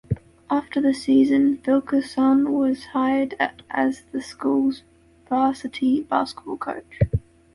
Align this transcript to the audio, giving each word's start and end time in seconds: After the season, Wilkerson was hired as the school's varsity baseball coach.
After 0.49 0.81
the 0.81 0.95
season, 0.95 1.61
Wilkerson 1.63 2.53
was 2.53 2.85
hired 2.85 3.35
as 3.69 4.01
the 4.11 4.19
school's 4.19 4.81
varsity 5.29 6.01
baseball 6.01 6.57
coach. 6.57 7.01